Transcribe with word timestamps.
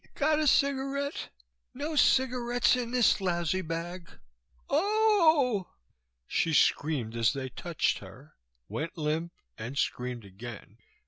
"Got 0.15 0.39
a 0.39 0.47
cigarette? 0.47 1.29
No 1.75 1.95
cigarettes 1.95 2.75
in 2.75 2.89
this 2.89 3.21
lousy 3.21 3.61
bag 3.61 4.09
oh." 4.67 5.67
She 6.25 6.53
screamed 6.55 7.15
as 7.15 7.33
they 7.33 7.49
touched 7.49 7.99
her, 7.99 8.33
went 8.67 8.97
limp 8.97 9.31
and 9.59 9.77
screamed 9.77 10.25
again. 10.25 10.77